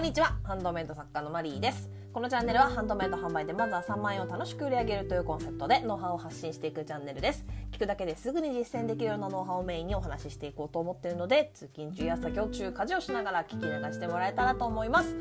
[0.00, 0.34] んにちは。
[0.44, 1.90] ハンドメイド作家のマリーです。
[2.14, 7.44] このチャンネルはハンドメイド販売でまずは3万円を楽しく売り上げるというコンセプトでノウハウを発信していくチャンネルです。
[7.70, 15.14] 聞くだけですぐに実践できるようなノウハウをメインにお話ししていこうと思っているので通勤中や作業中家事をしながら聞き流してもらえたらと思います。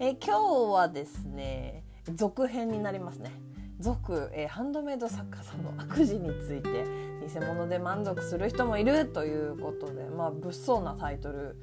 [0.00, 3.32] え今日はですね続編になりますね。
[3.80, 6.84] 続、えー、ハンドメイド作家さんの悪事について
[7.26, 11.56] 偽物で満足する人もいるということでまあ物騒なタイトル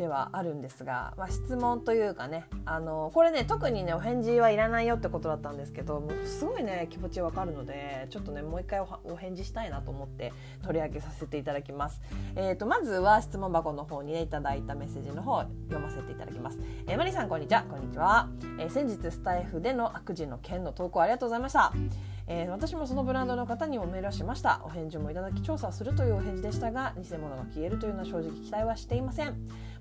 [0.00, 10.32] ではあるんですが、まあ、質問というかねあのこれね特にねお返事はいらないよってことだったんですけどもうすごいね気持ちわかるのでちょっとねもう一回お返事したいなと思って
[10.62, 12.00] 取り上げさせていただきます。
[12.34, 16.58] えーと、まずは質問箱の方にねいただいたメッセージの方読ませていただきます。
[16.86, 21.74] えー、マリさんこんにちはこんにちは、えー、先日スタイフでの悪事の件の投稿ありがとうございました。
[22.32, 24.62] えー、私もそのブランドの方にもメールをしました。
[24.64, 29.34] お返事もいただき調査するというお返事でしたが偽物が消えるというのは正直期待はしていません。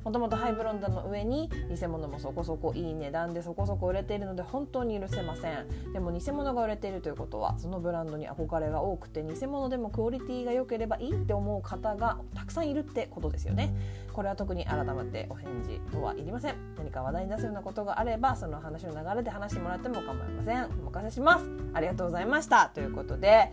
[0.04, 5.94] もともとハイブロンドの上に偽物もそこそこいい値段でそこそこ売れているので本当に許せません。
[5.94, 13.76] でも偽物が売れているということはそのブランドに憧れが多くて偽物でもクオリティが良ければいいって思う方がたくさんいるってことですよね。
[14.12, 16.56] これは特に改めてお返事とはいりません。
[16.78, 20.66] 何か話題に出すようなことがあればその話の流れで話してもらっても構いません。
[20.66, 21.46] お任せします。
[21.74, 22.39] ありがとうございます。
[22.42, 23.52] したということで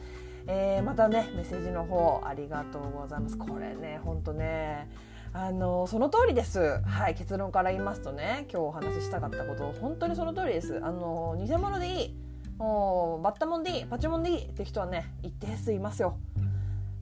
[0.48, 4.88] えー、またねメッセージの方ありがとうございますこれねほんとね
[5.32, 6.80] あのその通りです。
[6.82, 10.80] はい、結論から言いますとね、今日お話ししたかったこと、本当にその通りです。
[10.82, 12.16] あの偽物でいい、
[12.56, 16.16] もうバッタモンでいい、パチモンでいいって人はね、一定数いますよ。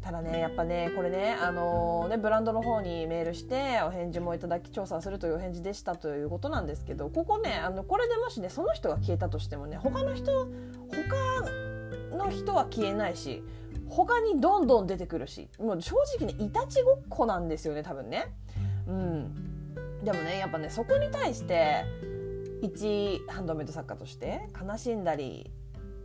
[0.00, 10.48] ただね、やっぱね、これね、あのね、ブランドの方にメールして、お返事もいただき調査するというお返事でしたということなんですけど、ここね、あのこれでもしね、その人が消えたとしてもね、他の人、
[10.88, 11.44] 他
[12.24, 13.42] の人は消えないし、
[13.88, 18.34] 他にどんどん出てくるしもう正直ねいたちごっこなんですよね多分ね。
[18.86, 19.34] うん、
[20.04, 21.84] でもねやっぱねそこに対して
[22.62, 25.50] 一ハンドメイド作家として悲しんだり、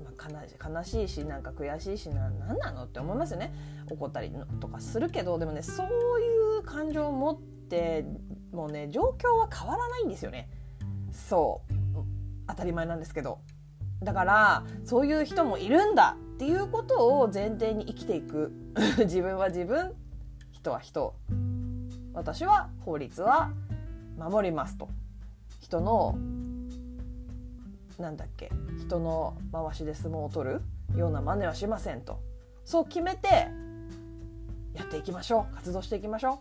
[0.03, 3.53] まあ、悲しいしなんか悔しいしな何なのって思いますよね。
[3.89, 8.05] 怒ったりとかするけどでもねそういう感情を持って
[8.51, 10.49] もうね状況は変わらないんですよね。
[11.11, 11.73] そう。
[12.47, 13.39] 当たり前なんですけど。
[14.03, 18.51] だからそういう人もいるんだっていうことを前提に生きていく。
[18.99, 19.93] 自分は自分
[20.51, 21.15] 人は人。
[22.13, 23.51] 私は法律は
[24.17, 24.89] 守りますと。
[25.59, 26.17] 人の
[27.97, 28.49] なんだっけ
[28.79, 30.61] 人の回しで相撲を取る。
[30.95, 32.19] ような真似はしませんと。
[32.65, 33.47] そう決めて
[34.73, 35.55] やっていきましょう。
[35.55, 36.37] 活動していきましょう。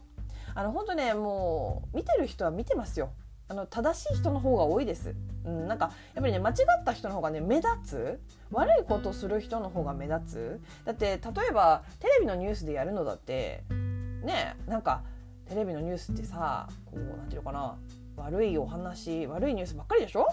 [0.55, 3.11] あの本当ねもう見てる人は見てますよ。
[3.49, 5.15] あの正しい人の方が多いです、
[5.45, 8.21] うん、なんかやっぱりね間違った人の方がね目立つ
[8.51, 11.17] 悪いことする人の方が目立つだって例
[11.51, 15.03] えばテレビのニュースでやるのだってねなんか
[15.49, 17.77] テレビのニュースってさこうなんていうのかな
[18.17, 20.27] 悪いお話悪いニュースばっかりでしょ？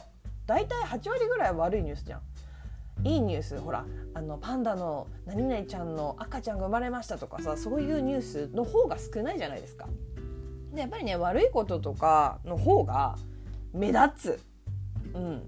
[0.46, 2.22] 大体8割ぐらい悪いニュースじゃん。
[3.04, 9.88] いいニュースほらあのパンダの何々ちゃんの赤ちゃんが生まれましたとかさそういうニュースの方が少ないじゃないですか。
[10.76, 13.18] でやっぱりね悪いこととかの方が
[13.74, 14.40] 目立つ。
[15.14, 15.44] うん。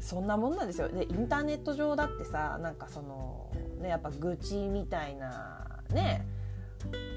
[0.00, 0.88] そんなもんなんですよ。
[0.88, 3.50] でインターネット上だってさなんかその
[3.80, 6.26] ねやっぱ愚痴みたいなね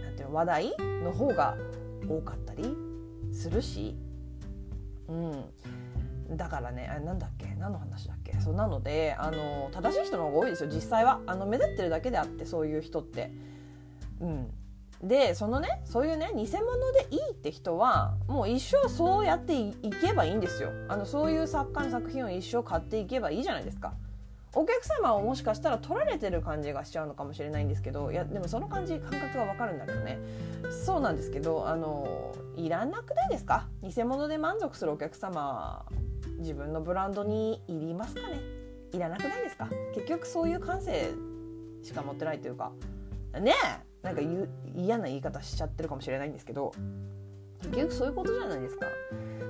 [0.03, 1.55] なんていうの話題の方が
[2.07, 2.75] 多かったり
[3.31, 3.95] するし。
[5.07, 5.45] うん。
[6.37, 8.33] だからねあれなんだっけ何の話だっけ。
[8.39, 11.21] そうなのであの正しい人の方が多いですよ実際は。
[11.25, 13.31] あの目立ってるだけであってそういう人って。
[14.19, 14.51] うん。
[15.03, 20.71] でそのねそういうね偽物でいいって人はもう一生そうやっていけばいいんですよ。
[20.87, 23.93] あのそういう作家の作品を一生買っていけばいいじゃないですか。
[24.55, 30.19] お客様をもしかしたら取られてる感じがしちゃうのかもしれないんですけどいやでもその感じ感覚がわかるんだけどね。
[30.85, 33.67] そうなんですけどあのいらなくないですか？
[33.81, 35.85] 偽物で満足するお客様
[36.37, 38.39] 自分のブランドにいりますかね？
[38.93, 39.67] いらなくないですか？
[39.95, 41.11] 結局そういう感性
[41.81, 42.71] しか持ってないというか。
[43.41, 43.92] ねえ！
[44.03, 44.21] なんか
[44.75, 46.73] 嫌な言い方しちゃってるかもしれないんですけど
[47.63, 48.85] 結局そういうことじゃないですか。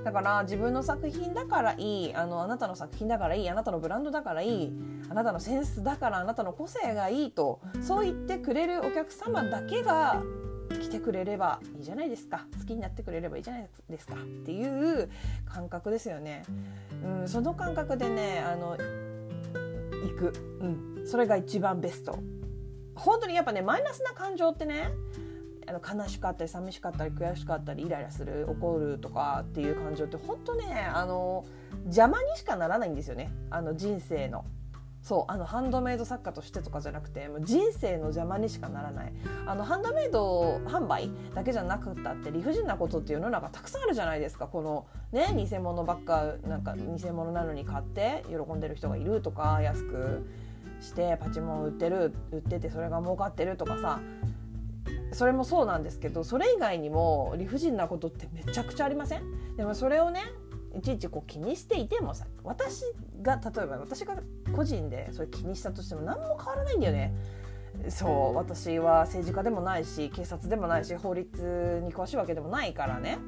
[0.04, 4.72] だから自分の作品だからいいあのあなたの作品だからいいあなたのブランドだからいい
[5.08, 10.22] あなたのセンスだからあなたの個性がいいとそう言ってくれるお客様だけが
[10.68, 12.46] 来てくれればいいじゃないですか。
[12.58, 14.14] 好きになってくれればいいじゃないですか。
[14.14, 15.08] っていう
[15.46, 16.44] 感覚ですよね。
[17.02, 22.18] うん、その感覚でねあの行く、うん、それが一番ベスト。
[22.94, 24.90] 本当にやっぱねマイナスな感情ってね
[25.66, 31.44] あの悲しかったり寂しかったり悔しかったりイライラする怒るとかっていう感情って本当ねあの
[31.84, 33.30] 邪魔にしかならないんですよね。
[33.50, 34.44] あの人生の。
[35.02, 39.12] そうあのハンドメイド作家としてとかじゃなくてもう人生の邪魔にしかならない。
[39.46, 44.46] あのハンドメイド販売だけじゃなくったって理不尽なことっていう世の中たくさんあるじゃないですか。
[44.46, 50.26] このね偽物ばっかなんか偽物なのに買って喜んでる人がいるとか安く。
[50.84, 54.00] してパチモン売ってる売っててそれが儲かってるとかさ
[55.12, 59.56] それもそうなんですけどそれ以外にも理不尽なことってめちゃくちゃありません？
[59.56, 60.20] でもそれをね
[60.76, 62.82] いちいちこう気にしていてもさ私
[63.22, 64.16] が例えば私が
[64.54, 67.14] 個人でそれ気にしたとしても何も変わらないんだよね。
[67.88, 73.18] そう私は政治家でもないし警察でもないし法律に詳しいわけでもないからね。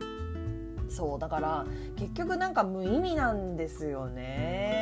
[0.88, 1.66] そうだから
[1.96, 4.75] 結局なんか無意味なんですよね。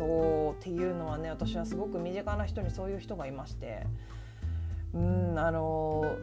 [0.00, 3.86] そうっていうのはね私はすごく身近な人にそういう人がいまして
[4.94, 6.16] うんあの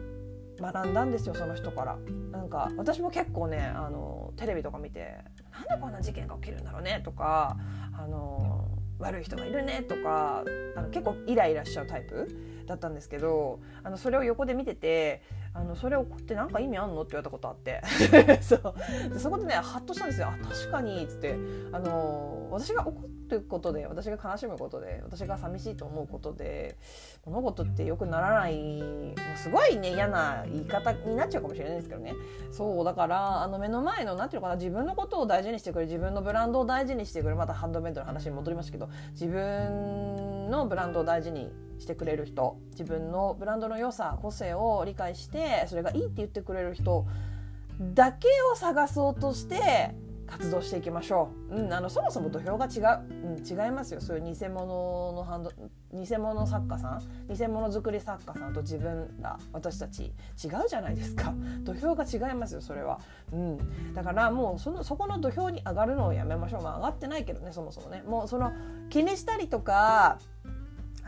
[0.60, 1.96] 学んだんですよその人から。
[2.32, 5.18] なんか私も結構ねあのテレビとか見て
[5.52, 7.56] なんでこんな事件が起きるんだろうねとか
[7.96, 10.42] あの悪い人がいるねとか
[10.76, 15.22] あの結構イライラしちゃうタイプだったんですけどあのそれを横で見てて
[15.54, 17.02] あのそれ怒って何か意味あんの？
[17.02, 17.80] って言われたことあって。
[18.42, 18.74] そう。
[19.10, 20.28] でそこでねハッとしたんですよ。
[20.28, 21.36] あ確かにっつって。
[21.72, 26.76] あの私が怒ることで私が悲しむことで私が寂しいと思うことで
[27.24, 32.14] 物事って良くならないもうすごいね嫌な言い方になっちゃうかもしれないですけどね。
[32.50, 47.06] そうだからあの目の前の何て言うのかな自分のことを大事にしてくれる自分のブランドを大事にしてくれるまたハンドメイドの話に戻りましたけど自分のブランドを大事にしてくれる人自分のブランドの良さ個性を理解してそれがいいって言ってくれる人
[47.80, 49.94] だけを探そうとして
[50.28, 54.00] 活動していきましょう、うん、あのそもそも土俵が違う、うん、違いますよ。
[54.00, 55.52] そういう偽物のハンド
[55.92, 57.34] 偽物作家さん？
[57.34, 60.12] 偽物作り作家さんと自分ら私たち違う
[60.68, 61.34] じゃないですか。
[61.64, 63.00] 土俵が違いますよそれは、
[63.32, 66.62] うん、だからもうそのそこの土俵に上がるのをやめましょう。
[66.62, 68.02] まあ上がってないけどねそもそもね。
[68.06, 68.52] もうその
[68.90, 70.18] 気にしたりとか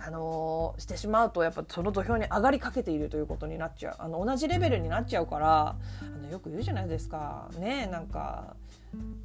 [0.03, 3.97] あのー、してしまうとやっぱその土俵に上がりかけているということになっちゃう。
[3.99, 5.77] あの同じレベルになっちゃうからあ
[6.23, 7.49] のよく言うじゃないですか。
[7.59, 8.57] ねなんか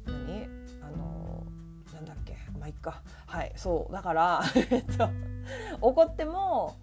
[0.06, 0.48] 何？
[0.82, 1.46] あの、
[1.94, 2.36] なんだっけ？
[2.58, 3.02] まあいっか。
[3.26, 3.92] はいそう。
[3.92, 5.08] だから えっと
[5.80, 6.76] 怒っても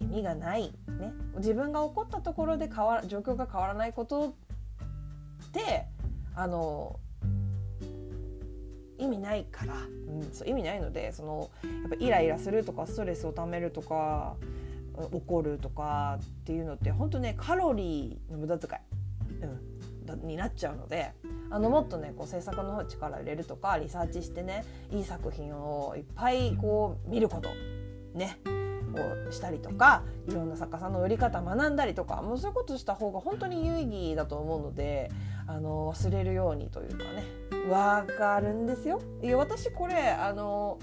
[0.00, 0.72] 意味がない。
[0.98, 1.12] ね。
[1.36, 4.32] 自分が怒ったところで変わ状況が変わらないことっ
[5.52, 5.86] て
[6.34, 6.98] あの
[8.98, 9.78] 意味ないから、う
[10.18, 11.50] ん、そう意味ないのでその
[11.82, 14.36] やっぱイライラするとかストレスをためるとか
[15.12, 18.78] 怒るとかっていうのって本当ねカロリーの無駄遣
[19.40, 19.60] い、うん、
[20.16, 21.12] になっちゃうので
[21.50, 27.50] あのもっとねこう制作の方力入れるとかリサーチしてねいい作品をいっぱいこう見ること
[28.14, 28.38] ね
[29.28, 35.10] をしたりとかいろんな作家さんの売り方学んだりとかもうそういうことした方が本当に有意義だと思うので
[35.46, 37.24] あの忘れるようにというかね
[37.68, 39.00] わかるんですよ。
[39.22, 40.78] いや私これあの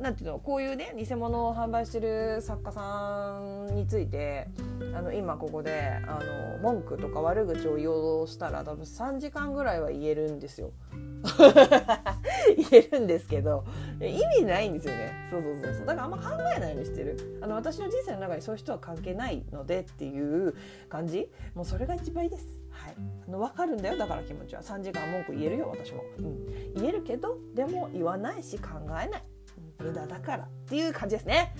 [0.00, 4.48] なんていうのこういうね偽物を販売してる作家さんについて
[4.94, 10.72] あの今ここであの文句とか悪口を言おうしたら多分3時間ぐらいは言えるんですよ。
[12.70, 13.64] 言えるんですけど
[14.00, 15.12] 意味ないんですよね。
[15.30, 15.86] そうそうそうそう。
[15.86, 16.24] だからあんま考
[16.56, 17.38] えないようにしてる。
[17.42, 20.54] あの私の人生の中にそういう人は関係ないのでっていう
[20.88, 21.30] 感じ。
[21.54, 22.46] もうそれが一番いいです。
[22.70, 22.94] はい。
[23.26, 23.98] あの分かるんだよ。
[23.98, 24.62] だから気持ちは。
[24.62, 28.68] 3時間文句言えるよ私も、うん、言えるけどでも言わないし考
[29.02, 29.22] えない。
[29.78, 31.54] 無駄だからっていう感じですね。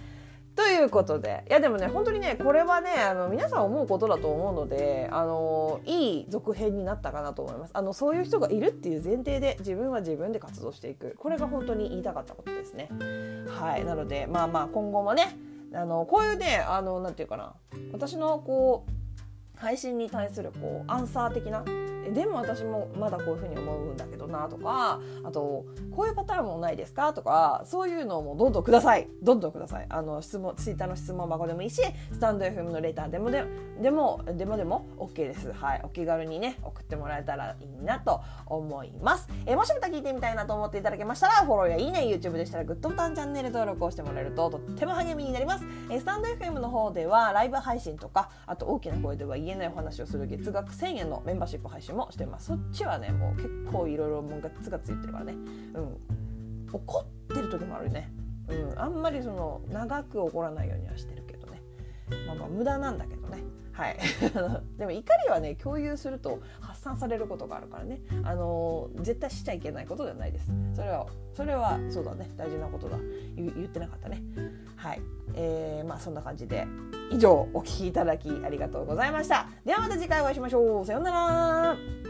[0.56, 7.70] ということでいやでもね本当にねこれはねあの皆さん思うことだと思うのであのいい続編になったかなと思います。
[7.74, 11.14] あのそういう人がいるっていう前提で自分は自分で活動していく。
[11.16, 12.88] これが本当に言いたかったことですね。
[13.46, 13.84] はい。
[13.84, 15.38] なのでまあまあ今後もね
[15.72, 17.54] あのこういうねあのなんていうかな。
[17.92, 18.97] 私のこう
[19.58, 21.64] 配信に対するこうアンサー的な。
[22.06, 27.12] えでも私もまだこういうふうに思うんだけどなとかあとこういうパターンもないですか？
[27.12, 29.08] とかそういうのもどんどんください。
[29.22, 29.86] どんどんください。
[29.88, 33.44] あの質問ツイッターの質問箱でもいいしスタンド FM のレターでもで
[33.80, 35.52] でもでもでも OK です。
[35.52, 35.80] はい。
[35.84, 52.48] お気軽にね送ってもらえたらいいなと思います、え、もしまた聞いてみたいなと思っていただけましたらフォローやいいね YouTube でしたらグッドボタンチャンネル登録をしてもらえるととっても励みになります、え、スタンド FM の方ではライブ配信とかあと大きな声では言えないお話をする月額1000円のメンバーシップ配信もしてます。
[52.48, 55.32] そっちはねもう結構いろいろもうガツガツ言ってるからね。
[55.74, 55.96] うん。
[56.70, 58.12] 怒ってる時もあるね。
[58.48, 58.78] うん。
[58.78, 61.62] あんまりその長く怒らないようにはしてるけどね。
[62.26, 63.42] まあまあ無駄なんだけどね。
[63.72, 63.96] はい。
[64.76, 68.02] でも怒りはね共有すると発散されることがあるからね。
[68.24, 70.52] あのー、絶対しちゃいけないことではないです。
[70.74, 72.30] それはそれはそうだね。
[72.36, 72.98] 大事なことだ。
[73.34, 74.22] 言ってなかったね。
[74.78, 75.02] はい。
[75.34, 76.66] えー、まあそんな感じで。
[77.10, 79.48] 以上お聴きいただきありがとうございました。
[79.64, 80.86] ではまた次回お会いしましょう。
[80.86, 82.07] さようなら。